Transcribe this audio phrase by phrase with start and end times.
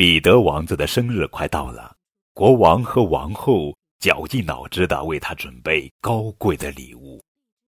[0.00, 1.94] 彼得王子的生日快到了，
[2.32, 7.22] 国王和王后绞尽脑汁的为他准备高贵的礼物。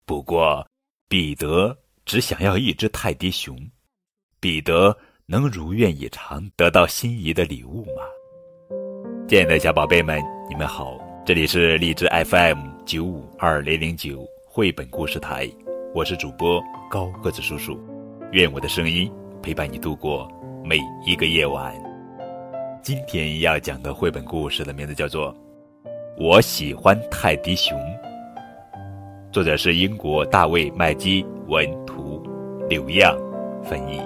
[0.06, 0.64] 不过，
[1.08, 3.58] 彼得只想要一只泰迪熊。
[4.38, 4.96] 彼得
[5.26, 8.04] 能如愿以偿得到心仪的礼物吗？
[9.28, 15.50] 亲爱的小宝贝们，你们好，这里是荔枝 FM 九五二零零九绘本故事台，
[15.92, 17.76] 我是主播高个子叔叔，
[18.30, 19.12] 愿我的声音
[19.42, 20.30] 陪伴你度过
[20.64, 21.89] 每一个夜晚。
[22.82, 25.34] 今天要讲的绘本故事的名字叫做
[26.16, 27.78] 《我喜欢泰迪熊》，
[29.30, 32.22] 作者是英国大卫·麦基文图，
[32.70, 33.14] 柳样
[33.62, 34.00] 翻译。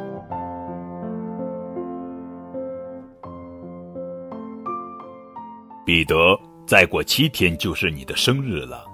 [5.87, 8.84] 彼得，再过七天就是你的生日了。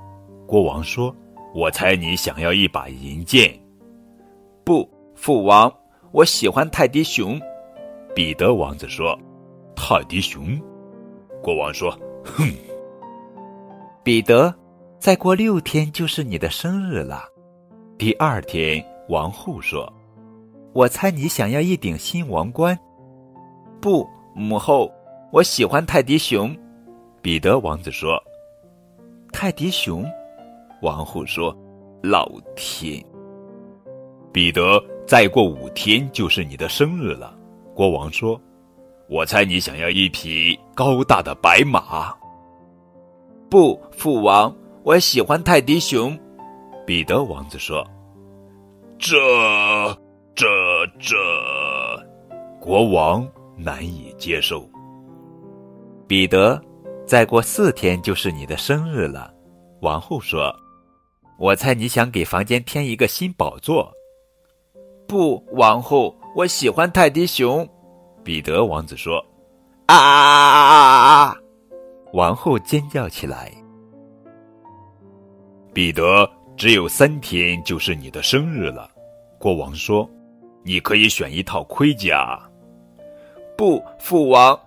[0.46, 1.14] 国王说
[1.56, 3.50] ：“我猜你想要一把银剑。”
[4.62, 5.72] 不，父王，
[6.12, 7.40] 我喜欢泰迪熊。
[8.14, 9.18] 彼得王子说。
[9.90, 10.56] 泰迪熊，
[11.42, 11.90] 国王说
[12.22, 12.46] ：“哼。”
[14.04, 14.54] 彼得，
[15.00, 17.24] 再过六天就是你的生日了。
[17.98, 19.92] 第二天，王后说
[20.72, 22.78] ：“我猜你想要一顶新王冠。”
[23.82, 24.88] 不，母后，
[25.32, 26.56] 我喜欢泰迪熊。
[27.20, 28.16] 彼得王子说
[29.34, 30.06] ：“泰迪熊。”
[30.82, 31.52] 王后说
[32.00, 33.04] ：“老天！”
[34.30, 37.36] 彼得，再过五天就是你的生日了。
[37.74, 38.40] 国王说。
[39.10, 42.14] 我猜你想要一匹高大的白马。
[43.50, 46.16] 不，父王，我喜欢泰迪熊。
[46.86, 47.84] 彼得王子说
[49.00, 49.16] ：“这、
[50.36, 50.46] 这、
[51.00, 51.16] 这……”
[52.62, 54.64] 国王难以接受。
[56.06, 56.62] 彼得，
[57.04, 59.34] 再过四天就是你的生日了。
[59.80, 60.54] 王后说
[61.36, 63.92] ：“我猜你想给房间添一个新宝座。”
[65.08, 67.68] 不，王后，我喜欢泰迪熊。
[68.22, 69.24] 彼得王子说
[69.86, 71.34] ：“啊！”
[72.12, 73.50] 王后尖叫起来。
[75.72, 78.90] 彼得，只有三天就是你的生日了。
[79.38, 80.08] 国王说
[80.62, 82.38] ：“你可以选一套盔甲。”
[83.56, 84.58] 不，父王，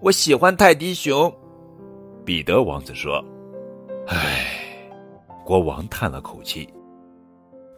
[0.00, 1.32] 我喜欢泰迪熊。
[2.24, 3.24] 彼得王子说
[4.06, 4.44] ：“唉。”
[5.46, 6.68] 国王叹了口气。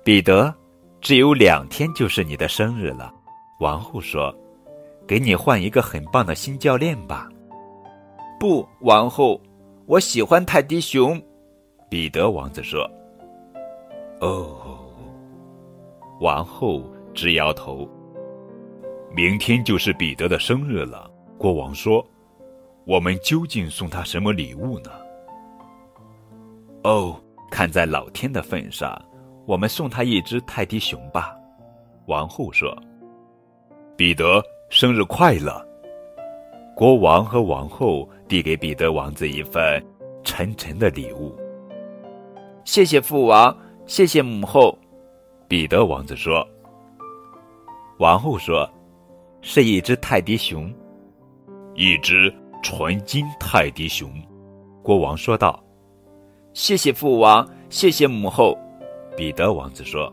[0.03, 0.53] 彼得，
[1.01, 3.15] 只有两天就是你的生日了。
[3.61, 4.35] 王后说。
[5.11, 7.29] 给你换一个很棒的新教练吧。
[8.39, 9.41] 不，王后，
[9.87, 11.21] 我喜欢泰迪熊。
[11.89, 12.89] 彼得王子说。
[14.21, 14.89] 哦，
[16.21, 17.89] 王后直摇头。
[19.13, 21.11] 明天就是彼得的生日了。
[21.37, 22.07] 国王说
[22.87, 24.93] ：“我们究竟送他什么礼物呢？”
[26.89, 27.21] 哦，
[27.51, 28.97] 看在老天的份上，
[29.45, 31.37] 我们送他一只泰迪熊吧。
[32.07, 32.73] 王后说。
[33.97, 34.41] 彼得。
[34.73, 35.61] 生日快乐！
[36.77, 39.85] 国王和王后递给彼得王子一份
[40.23, 41.37] 沉沉的礼物。
[42.65, 43.55] 谢谢父王，
[43.85, 44.79] 谢谢母后。
[45.49, 46.47] 彼得王子说。
[47.99, 48.71] 王后说
[49.43, 50.73] ：“是一只泰迪熊，
[51.75, 52.33] 一只
[52.63, 54.09] 纯金泰迪熊。”
[54.85, 55.61] 国王说道。
[56.53, 58.57] 谢谢父王，谢谢母后。
[59.17, 60.09] 彼得王子说。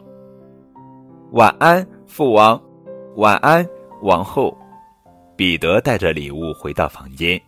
[1.33, 2.59] 晚安，父王。
[3.17, 3.63] 晚安。
[4.01, 4.55] 王后，
[5.35, 7.41] 彼得带着礼物回到房间。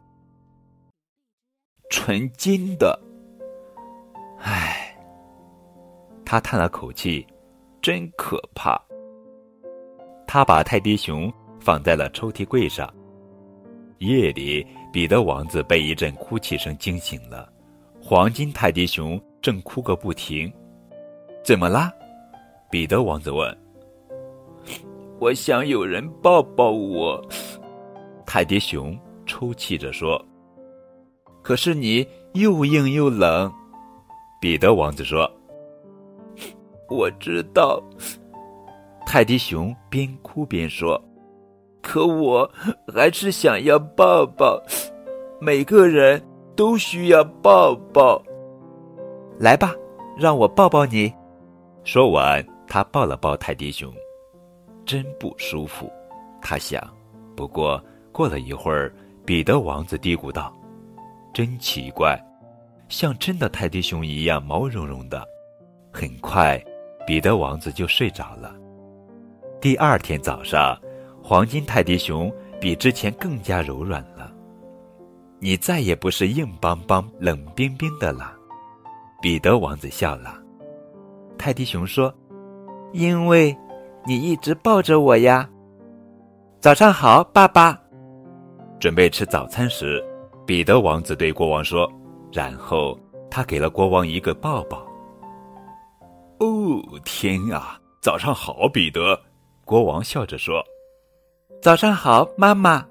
[1.92, 3.00] 纯金的，
[4.40, 4.96] 唉，
[6.26, 7.26] 他叹了口气，
[7.82, 8.82] 真可怕。
[10.28, 12.92] 他把泰迪熊放在了抽屉柜上。
[14.00, 17.52] 夜里，彼得王子被一阵哭泣声惊醒了。
[18.02, 20.52] 黄金泰迪熊正哭个不停。
[21.44, 21.92] 怎么啦？
[22.72, 23.56] 彼得王子问。
[25.20, 27.22] 我想有人抱抱我，
[28.26, 30.24] 泰迪熊抽泣着说。
[31.42, 33.52] 可是你又硬又冷，
[34.40, 35.30] 彼得王子说。
[36.88, 37.84] 我知道，
[39.06, 41.00] 泰迪熊边哭边说。
[41.82, 42.50] 可我
[42.94, 44.62] 还是想要抱抱，
[45.42, 46.22] 每个人
[46.56, 48.22] 都需要抱抱。
[49.38, 49.74] 来吧，
[50.18, 51.14] 让我抱抱你。
[51.84, 53.94] 说完，他抱了抱泰迪熊。
[54.90, 55.88] 真不舒服，
[56.42, 56.84] 他想。
[57.36, 57.80] 不过
[58.12, 58.92] 过了一会儿，
[59.24, 60.52] 彼得王子嘀咕道
[61.32, 62.20] ：“真奇怪，
[62.88, 65.24] 像真的泰迪熊一样毛茸茸的。”
[65.94, 66.60] 很快，
[67.06, 68.56] 彼得王子就睡着了。
[69.62, 70.76] 第二天早上，
[71.22, 74.34] 黄金泰迪熊比之前更加柔软了。
[75.38, 78.34] 你再也不是硬邦邦、冷冰冰的了，
[79.22, 80.42] 彼得王子笑了。
[81.38, 82.12] 泰迪熊说
[82.92, 83.56] ：“因为。”
[84.10, 85.48] 你一直抱着我呀。
[86.60, 87.80] 早上好，爸爸。
[88.80, 90.04] 准备吃早餐时，
[90.48, 91.88] 彼得王子对国王说，
[92.34, 94.80] 然后他给了国王一个抱抱。
[96.40, 97.80] 哦，天啊！
[98.02, 99.16] 早上好，彼得。
[99.64, 100.64] 国王笑着说
[101.62, 102.84] ：“早上好，妈妈。”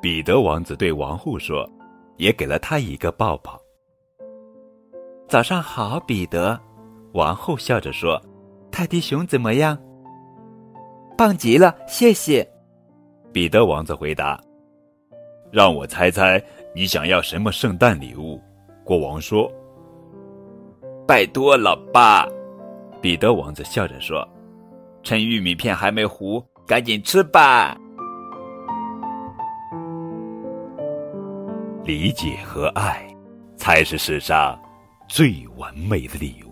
[0.00, 1.68] 彼得王子对王后说，
[2.16, 3.60] 也给了他一个抱抱。
[5.28, 6.58] 早上好，彼得。
[7.12, 8.18] 王后笑着说
[8.72, 9.76] ：“泰迪熊怎么样？”
[11.16, 12.46] 棒极了，谢谢。
[13.32, 14.40] 彼得王子回答
[15.50, 16.42] ：“让我猜猜，
[16.74, 18.40] 你想要什么圣诞礼物？”
[18.84, 19.50] 国王说
[21.08, 22.26] ：“拜托了，爸。”
[23.00, 24.26] 彼得王子笑着说
[25.02, 27.76] ：“趁玉米片还没糊，赶紧吃吧。”
[31.84, 33.06] 理解和爱，
[33.56, 34.60] 才是世上
[35.08, 36.45] 最完美的礼物。